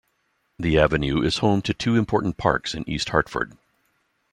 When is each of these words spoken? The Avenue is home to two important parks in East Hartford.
The 0.57 0.79
Avenue 0.79 1.21
is 1.21 1.37
home 1.37 1.61
to 1.61 1.75
two 1.75 1.95
important 1.95 2.37
parks 2.37 2.73
in 2.73 2.89
East 2.89 3.09
Hartford. 3.09 3.55